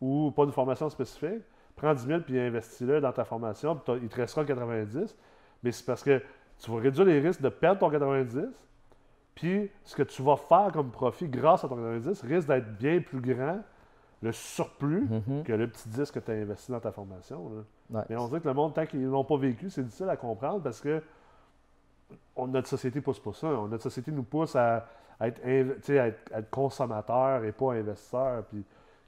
[0.00, 1.42] ou pas de formation spécifique,
[1.74, 5.16] prends 10 000 puis investis-le dans ta formation, puis il te restera 90.
[5.62, 6.22] Mais c'est parce que
[6.58, 8.46] tu vas réduire les risques de perdre ton 90,
[9.34, 13.00] puis ce que tu vas faire comme profit grâce à ton 90 risque d'être bien
[13.00, 13.60] plus grand,
[14.26, 15.42] le surplus, Mhm.
[15.44, 17.50] que le petit 10 que tu as investi dans ta formation.
[17.90, 18.04] là.
[18.10, 20.16] Mais on dirait que le monde, tant qu'ils ne l'ont pas vécu, c'est difficile à
[20.16, 21.02] comprendre parce que
[22.36, 23.48] on- notre société pousse pas ça.
[23.48, 24.86] Notre société nous pousse à,
[25.18, 28.44] à être, à être, à être consommateur et pas investisseur.
[28.44, 28.64] Puis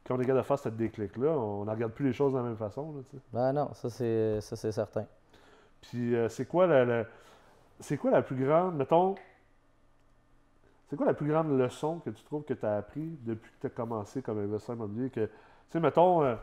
[0.07, 2.39] quand on est capable de faire cette déclic-là, on ne regarde plus les choses de
[2.39, 2.93] la même façon.
[2.97, 3.19] là.
[3.33, 5.05] Ben non, ça c'est ça c'est certain.
[5.83, 7.05] Puis euh, c'est quoi la, la-
[7.81, 9.15] c'est quoi la plus grande, mettons,
[10.89, 13.61] c'est quoi la plus grande leçon que tu trouves que tu as appris depuis que
[13.61, 15.11] tu as commencé comme investisseur immobilier?
[15.11, 15.31] Que, tu
[15.71, 16.35] sais, mettons, euh,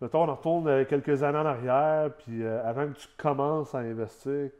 [0.00, 3.78] mettons, on retourne euh, quelques années en arrière, puis euh, avant que tu commences à
[3.78, 4.50] investir,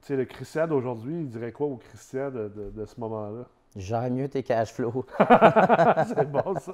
[0.00, 3.44] tu sais, le Christian d'aujourd'hui, il dirait quoi au Christian de, de- de ce moment-là?
[3.76, 5.04] Gère mieux tes cash flows.
[5.18, 6.72] c'est bon, ça.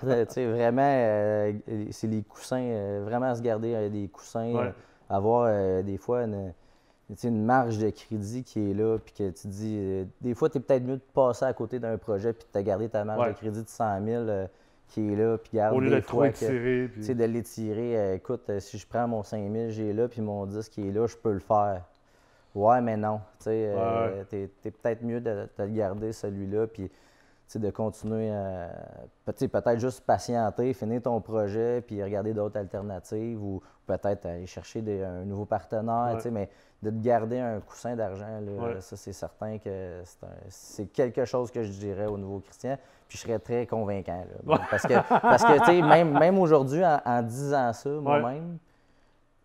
[0.00, 1.52] tu sais, vraiment, euh,
[1.92, 4.74] c'est les coussins, vraiment se garder des coussins, Ouais.
[5.08, 6.52] avoir des fois une,
[7.24, 10.58] une marge de crédit qui est là, puis que tu dis, euh, des fois, tu
[10.58, 13.32] es peut-être mieux de passer à côté d'un projet, puis de garder ta marge Ouais.
[13.32, 14.46] de crédit de 100 000 euh,
[14.88, 16.90] qui est là, puis garde Au lieu des trop fois que, étiré.
[16.94, 17.98] tu sais, de l'étirer.
[17.98, 20.92] euh, écoute, si je prends mon 5 000, j'ai là, puis mon 10 qui est
[20.92, 21.82] là, je peux le faire.
[22.54, 23.18] Ouais, mais non.
[23.38, 26.90] Tu sais, euh, t'es, peut-être mieux de, de garder, celui-là, puis
[27.54, 28.68] de continuer à.
[29.26, 35.02] Peut-être juste patienter, finir ton projet, puis regarder d'autres alternatives, ou peut-être aller chercher des-
[35.04, 36.30] un nouveau partenaire, Ouais.
[36.30, 36.48] mais
[36.82, 38.80] de te garder un coussin d'argent, Ouais.
[38.80, 40.02] ça, c'est certain que
[40.48, 42.76] c'est, quelque chose que je dirais au nouveau Christian,
[43.08, 44.24] puis je serais très convaincant.
[44.46, 44.58] là.
[44.70, 48.58] Parce que, parce que même, même aujourd'hui, en, en disant ça, moi-même,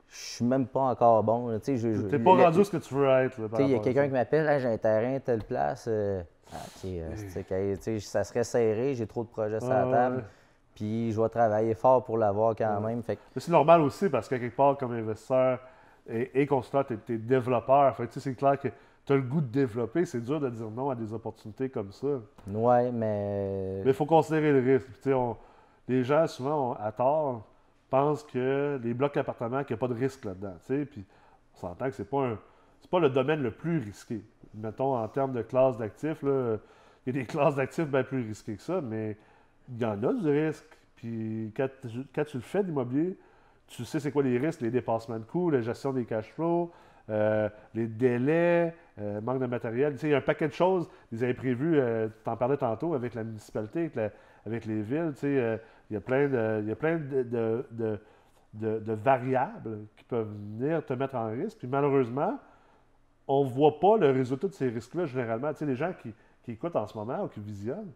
[0.08, 1.60] je suis même pas encore bon.
[1.60, 1.78] Tu
[2.10, 3.36] T'es pas rendu ce que tu veux être.
[3.60, 5.86] il y a quelqu'un qui m'appelle, Hey, j'ai un terrain telle place.
[5.88, 10.16] euh, ah, ok, euh, ça serait serré, j'ai trop de projets sur la table.
[10.18, 10.24] ouais.
[10.76, 13.04] Puis je vais travailler fort pour l'avoir quand même.
[13.04, 15.60] Fait c'est normal aussi parce que quelque part, comme investisseur
[16.10, 17.96] et, et consultant, tu es, développeur.
[17.98, 18.70] Fait c'est clair que
[19.06, 20.06] tu as le goût de développer.
[20.06, 22.08] C'est dur de dire non à des opportunités comme ça.
[22.48, 23.82] ouais, mais.
[23.84, 24.88] Mais il faut considérer le risque.
[25.08, 25.36] On-
[25.88, 27.44] les gens, souvent, on- à tort,
[27.90, 30.56] pensent que les blocs appartements, qu'il n'y a pas de risque là-dedans.
[30.66, 31.04] Puis
[31.56, 32.38] on s'entend que c'est pas un.
[32.80, 34.24] C'est pas le domaine le plus risqué.
[34.56, 36.60] Mettons, en termes de classe d'actifs, il
[37.08, 39.18] y a des classes d'actifs bien plus risquées que ça, mais
[39.70, 40.66] il y en a du risque.
[40.96, 41.68] Puis quand,
[42.26, 43.18] tu- le fais d'immobilier,
[43.68, 46.72] tu sais c'est quoi les risques, les dépassements de coûts, la gestion des cash flows,
[47.10, 49.94] euh, les délais, euh, manque de matériel.
[49.94, 52.58] Tu sais, il y a un paquet de choses, avaient prévu, euh, tu t'en parlais
[52.58, 53.92] tantôt avec la municipalité,
[54.46, 55.60] avec, les villes, tu sais,
[55.90, 56.98] il y a plein de, il y a plein
[58.54, 61.58] de variables qui peuvent venir te mettre en risque.
[61.60, 62.40] Puis malheureusement,
[63.32, 65.52] on ne voit pas le résultat de ces risques-là généralement.
[65.54, 66.14] Tu sais, les gens qui,
[66.44, 67.92] qui écoutent en ce moment ou qui visionnent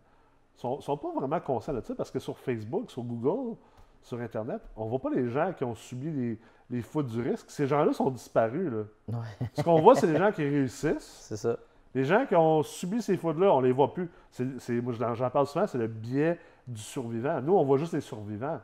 [0.56, 3.56] sont, sont pas vraiment conscients de ça parce que sur Facebook, sur Google,
[4.02, 7.50] sur Internet, on voit pas les gens qui ont subi les, les fautes du risque.
[7.50, 8.72] Ces gens-là sont disparus.
[8.72, 8.84] Là.
[9.18, 11.26] Ouais, Ce qu'on voit, c'est les gens qui réussissent.
[11.28, 11.58] c'est ça.
[11.96, 14.10] Les gens qui ont subi ces fautes-là, on les voit plus.
[14.32, 17.42] C'est, c'est- moi, j'en j'en parle souvent, c'est le biais du survivant.
[17.42, 18.60] Nous, on voit juste les survivants.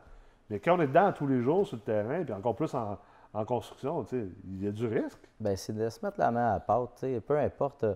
[0.50, 2.98] Mais quand on est dedans tous les jours sur le terrain, puis encore plus en,
[3.34, 5.20] en construction, il y a du risque.
[5.40, 6.90] Ben, c'est de se mettre la main à la pâte.
[6.96, 7.22] tu sais.
[7.22, 7.84] Peu importe.
[7.84, 7.96] euh,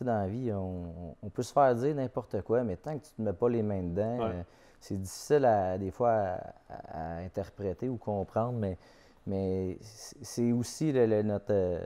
[0.00, 3.10] dans la vie, on, on peut se faire dire n'importe quoi, mais tant que tu
[3.18, 4.30] ne te mets pas les mains dedans, Ouais.
[4.36, 4.42] euh,
[4.80, 6.38] c'est difficile à, des fois
[6.70, 8.78] à, interpréter ou comprendre, mais,
[9.26, 11.52] mais c'est aussi le- le- notre.
[11.52, 11.84] euh,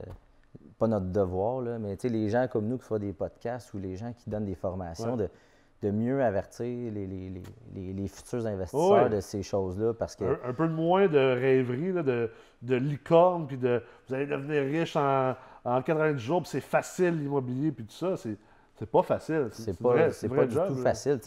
[0.78, 3.74] pas notre devoir, là, mais tu sais, les gens comme nous qui font des podcasts
[3.74, 5.24] ou les gens qui donnent des formations, Ouais.
[5.24, 5.30] de,
[5.82, 10.24] de mieux avertir les, les- les- futurs investisseurs de ces choses-là parce que.
[10.24, 12.30] Un, un peu moins de rêverie, là, de,
[12.62, 15.34] de licorne, puis de vous allez devenir riche en,
[15.64, 18.16] en 90 jours, puis c'est facile l'immobilier, puis tout ça.
[18.16, 18.36] C'est,
[18.74, 19.48] c'est pas facile.
[19.52, 20.82] C'est pas, c'est pas du job, tout là.
[20.82, 21.20] facile.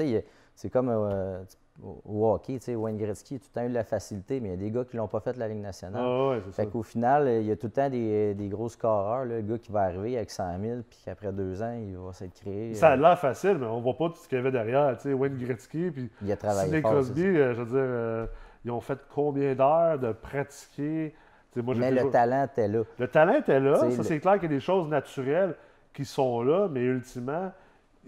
[0.56, 1.42] C'est comme euh,
[1.84, 4.40] au au hockey, tu sais, Wayne Gretzky a tout le temps eu de la facilité,
[4.40, 6.02] mais il y a des gars qui l'ont pas fait la Ligue nationale.
[6.06, 6.64] Ah ouais, c'est ça.
[6.64, 9.42] Fait qu'au final, il y a tout le temps des, des gros scoreurs, là, le
[9.42, 12.74] gars qui va arriver avec 100 000, puis qu'après deux ans, il va s'être créé.
[12.74, 14.96] Ça a euh, l'air facile, mais on voit pas tout ce qu'il y avait derrière.
[14.98, 16.92] Tu sais, Wayne Gretzky, puis il a travaillé fort.
[16.92, 18.26] Crosby, euh, je veux dire, euh,
[18.66, 21.14] ils ont fait combien d'heures de pratiquer?
[21.54, 22.84] Tu sais, moi, Mais le talent était là.
[22.98, 23.74] Le talent était là.
[23.78, 25.56] T'sais, Ça, le- c'est clair qu'il y a des choses naturelles
[25.94, 27.52] qui sont là, mais ultimement,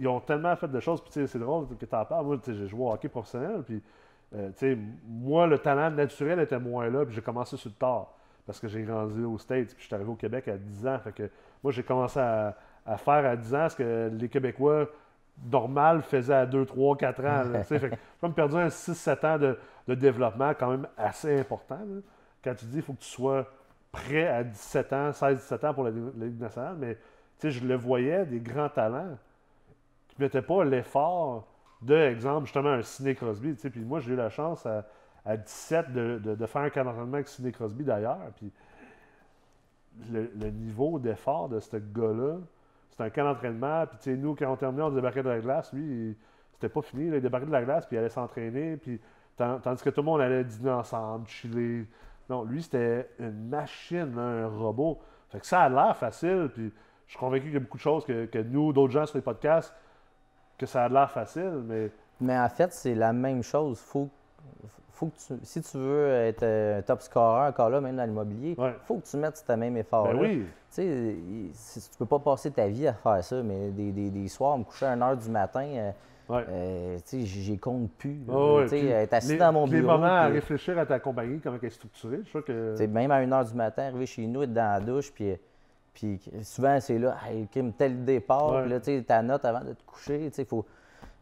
[0.02, 1.00] ils ont tellement fait de choses.
[1.00, 2.26] Puis, c'est drôle que tu en parles.
[2.26, 3.62] Moi, j'ai joué au hockey professionnel.
[3.64, 3.82] Puis,
[4.36, 4.76] euh,
[5.08, 7.06] moi, le talent naturel était moins là.
[7.06, 8.12] Puis, j'ai commencé sur le tard
[8.48, 9.68] parce que j'ai grandi aux States.
[9.68, 10.98] Puis, je suis arrivé au Québec à 10 ans.
[10.98, 11.30] Fait que
[11.64, 14.88] moi, j'ai commencé à, à faire à 10 ans ce que les Québécois
[15.52, 17.44] normal faisaient à 2, 3, 4 ans.
[17.70, 21.78] j'ai comme perdu un 6-7 ans de, de développement quand même assez important.
[21.78, 22.02] là.
[22.44, 23.46] Quand tu dis qu'il faut que tu sois
[23.92, 26.98] prêt à 17 ans, 16-17 ans pour la, la Ligue nationale, mais
[27.44, 29.16] je le voyais, des grands talents
[30.22, 31.48] mettaient pas l'effort
[31.82, 33.54] de, exemple, justement, un Ciné Crosby.
[33.54, 34.86] Puis moi, j'ai eu la chance à,
[35.26, 38.20] à 17 de, de- de faire un camp d'entraînement avec Ciné Crosby d'ailleurs.
[38.38, 38.52] Puis
[40.12, 42.38] le, niveau d'effort de ce gars-là,
[42.90, 43.86] c'est un camp d'entraînement.
[44.02, 45.72] Puis nous, quand on terminait, on débarquait de la glace.
[45.74, 46.18] Lui,
[46.54, 47.06] c'était pas fini.
[47.08, 48.78] il débarquait de la glace, puis il allait s'entraîner.
[48.78, 49.00] Puis
[49.38, 51.86] tan- tandis que tout le monde allait dîner ensemble, chiller.
[52.30, 55.00] Non, lui, c'était une machine, un robot.
[55.30, 56.50] Fait que ça a l'air facile.
[56.54, 56.72] Puis
[57.06, 59.18] je suis convaincu qu'il y a beaucoup de choses que, que nous, d'autres gens sur
[59.18, 59.74] les podcasts,
[60.62, 61.90] que ça a l'air facile, mais
[62.22, 63.80] Mais en fait, c'est la même chose.
[63.80, 64.08] Faut,
[64.92, 68.06] faut que tu, si tu veux être euh, un top scorer, encore là, même dans
[68.06, 68.76] l'immobilier, il Ouais.
[68.86, 70.14] faut que tu mettes ce même effort-là.
[70.14, 70.46] ben oui.
[70.74, 70.84] Tu
[71.54, 74.58] sais, tu peux pas passer ta vie à faire ça, mais des, des- des soirs,
[74.58, 75.92] me coucher à 1 h du matin, euh,
[76.30, 76.46] Ouais.
[76.48, 78.22] euh, tu sais, j'y compte plus.
[78.30, 79.94] Ah ouais, Tu sais, puis être assis les, dans mon puis les bureau.
[79.98, 82.86] moments à réfléchir à ta compagnie, comment elle est structurée, je que.
[82.88, 85.36] Même à 1 h du matin, arriver chez nous, être dans la douche, puis,
[85.94, 88.62] puis souvent, c'est là, hey, Kim, tel départ, Ouais.
[88.62, 90.66] puis là, tu sais, ta note avant de te coucher, tu sais, faut.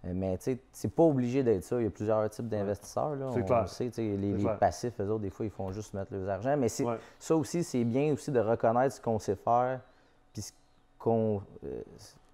[0.06, 1.78] euh, Mais tu sais, c'est pas obligé d'être ça.
[1.80, 3.16] Il y a plusieurs types d'investisseurs.
[3.16, 3.30] là.
[3.34, 3.68] C'est On clair.
[3.68, 4.58] sait, les, les clair.
[4.60, 6.56] passifs, eux autres, des fois, ils font juste mettre leurs argent.
[6.58, 6.98] Mais c'est- Ouais.
[7.18, 9.80] ça aussi, c'est bien aussi de reconnaître ce qu'on sait faire,
[10.34, 10.52] puis ce
[10.98, 11.82] qu'on euh,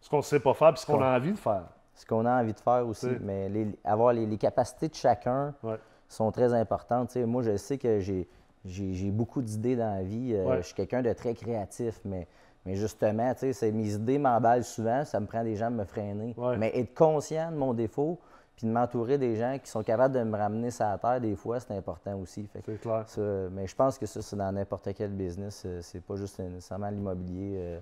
[0.01, 1.63] Ce qu'on ne sait pas faire, puis ce qu'on a envie de faire.
[1.95, 3.07] ce qu'on a envie de faire aussi.
[3.07, 5.77] C'est- Mais les- avoir les, les capacités de chacun Ouais.
[6.09, 7.15] sont très importantes.
[7.15, 8.27] Moi, je sais que j'ai,
[8.65, 10.33] j'ai, beaucoup d'idées dans la vie.
[10.33, 10.57] Euh, Ouais.
[10.57, 12.27] Je suis quelqu'un de très créatif, mais,
[12.65, 15.05] mais justement, mes idées m'emballent souvent.
[15.05, 16.33] Ça me prend des gens de me freiner.
[16.37, 16.57] Ouais.
[16.57, 18.19] Mais être conscient de mon défaut,
[18.55, 21.35] puis de m'entourer des gens qui sont capables de me ramener sur la terre, des
[21.35, 22.47] fois, c'est important aussi.
[22.53, 23.03] C'est clair.
[23.07, 25.63] ça, mais je pense que ça, c'est dans n'importe quel business.
[25.65, 27.53] euh, C'est pas juste nécessairement l'immobilier.
[27.57, 27.79] euh,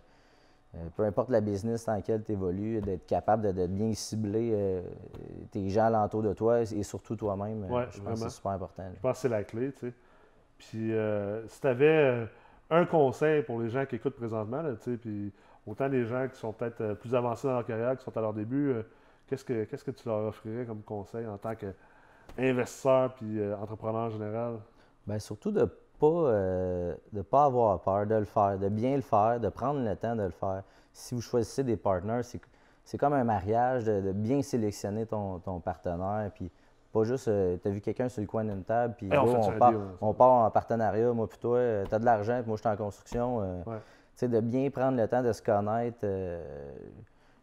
[0.96, 4.82] peu importe la business dans laquelle tu évolues, d'être capable de, de bien cibler euh,
[5.52, 8.82] tes gens alentour de toi et surtout toi-même, Ouais, je pense que c'est super important.
[8.82, 8.89] là.
[8.96, 9.93] Je pense que c'est la clé, tu sais.
[10.58, 12.28] Puis euh, si tu avais
[12.70, 14.63] un conseil pour les gens qui écoutent présentement,
[15.02, 15.32] puis
[15.68, 18.22] autant les gens qui sont peut-être euh, plus avancés dans leur carrière, qui sont à
[18.22, 18.84] leur début, euh,
[19.28, 24.04] qu'est-ce que qu'est-ce que tu leur offrirais comme conseil en tant qu'investisseur puis euh, entrepreneur
[24.04, 24.60] en général?
[25.06, 25.66] Ben, surtout de
[26.00, 29.80] pas euh, de pas avoir peur de le faire, de bien le faire, de prendre
[29.80, 30.63] le temps de le faire.
[30.94, 32.42] Si vous choisissez des partenaires, c'est
[32.86, 36.52] c'est comme un mariage, de, de bien sélectionner ton, ton partenaire, puis
[36.94, 39.74] pas juste, tu as vu quelqu'un sur le coin d'une table, puis on on, part,
[40.00, 42.70] on part en partenariat, moi puis toi, tu as de l'argent, puis moi je suis
[42.70, 43.42] en construction.
[43.42, 43.78] euh, Ouais.
[43.78, 46.72] tu sais, de bien prendre le temps de se connaître, euh,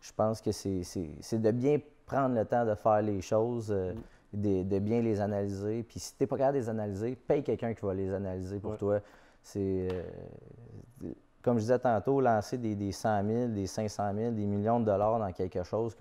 [0.00, 4.40] je pense que c'est- de bien prendre le temps de faire les choses, euh, Mm.
[4.40, 5.82] de, de bien les analyser.
[5.82, 8.60] Puis si tu n'es pas capable de les analyser, paye quelqu'un qui va les analyser
[8.60, 8.76] pour Ouais.
[8.78, 9.00] toi.
[9.42, 11.10] C'est, euh,
[11.42, 14.84] comme je disais tantôt, lancer des, des 100 000, des 500 000, des millions de
[14.84, 15.96] dollars dans quelque chose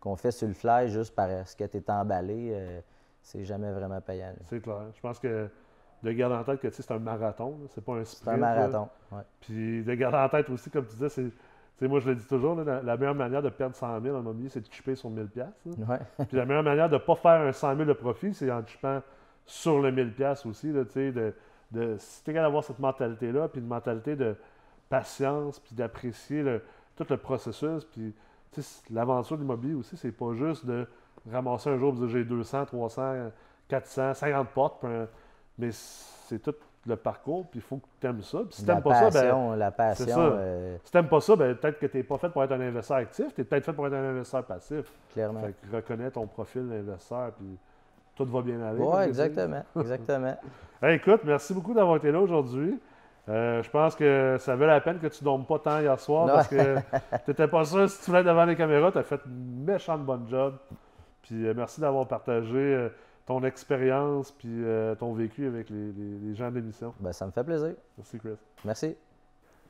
[0.00, 2.80] qu'on fait sur le fly juste parce que tu es emballé, euh,
[3.24, 4.32] c'est jamais vraiment payant.
[4.44, 4.82] C'est clair.
[4.94, 5.48] Je pense que
[6.02, 8.22] de garder en tête que tu sais, c'est un marathon, c'est pas un sprint.
[8.24, 8.88] C'est un marathon.
[9.10, 9.22] ouais.
[9.40, 11.88] Puis de garder en tête aussi, comme tu disais, c'est.
[11.88, 14.50] moi, je le dis toujours, là, la, meilleure manière de perdre 100 000 en immobilier,
[14.50, 15.46] c'est de chipper sur 1000 pièces.
[15.64, 15.98] Ouais.
[16.28, 18.64] Puis la meilleure manière de ne pas faire un 100 000 de profit, c'est en
[18.66, 19.00] chippant
[19.46, 20.70] sur le 1000 pièces aussi.
[20.70, 21.34] Là, de,
[21.70, 24.36] de, si tu es capable d'avoir cette mentalité-là, puis une mentalité de
[24.90, 26.62] patience, puis d'apprécier le-
[26.96, 28.14] tout le processus, puis
[28.90, 30.86] l'aventure de l'immobilier aussi, c'est pas juste de
[31.32, 33.14] ramasser un jour dire j'ai 200, 300,
[33.68, 35.06] 400, 50 portes, un-
[35.58, 36.54] mais c'est tout
[36.86, 38.38] le parcours, puis il faut que tu aimes ça.
[38.40, 40.06] Puis si n'aimes pas ça, ben, la passion.
[40.06, 40.20] ça.
[40.20, 42.60] euh, si t'aimes pas ça, ben, peut-être que tu n'es pas fait pour être un
[42.60, 44.92] investisseur actif, tu es peut-être fait pour être un investisseur passif.
[45.14, 45.40] clairement.
[45.40, 47.56] Fait que reconnais ton profil d'investisseur, puis
[48.16, 48.80] tout va bien aller.
[48.82, 49.62] Oui, exactement.
[49.80, 50.36] Exactement.
[50.82, 52.78] Hey, écoute, merci beaucoup d'avoir été là aujourd'hui.
[53.30, 55.98] Euh, je pense que ça valait la peine que tu ne dormes pas tant hier
[55.98, 56.34] soir Non.
[56.34, 56.76] parce que
[57.24, 58.92] tu n'étais pas sûr si tu voulais être devant les caméras.
[58.92, 60.54] Tu as fait une méchante bonne job.
[61.24, 62.88] Puis euh, merci d'avoir partagé euh,
[63.26, 66.92] ton expérience puis euh, ton vécu avec les, les- les gens de l'émission.
[67.00, 67.72] Ben, ça me fait plaisir.
[67.98, 68.30] Merci, Chris.
[68.64, 68.94] Merci.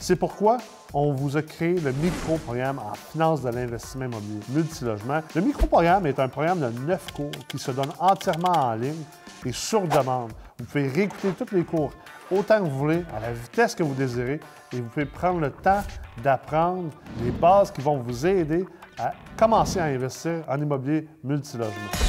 [0.00, 0.58] C'est pourquoi
[0.94, 5.20] on vous a créé le micro-programme en finance de l'investissement immobilier multilogement.
[5.34, 9.04] Le micro-programme est un programme de neuf cours qui se donne entièrement en ligne
[9.44, 10.32] et sur demande.
[10.58, 11.92] Vous pouvez réécouter tous les cours
[12.30, 14.40] autant que vous voulez, à la vitesse que vous désirez,
[14.72, 15.82] et vous pouvez prendre le temps
[16.22, 16.90] d'apprendre
[17.22, 18.66] les bases qui vont vous aider
[18.98, 22.07] à commencer à investir en immobilier multilogement.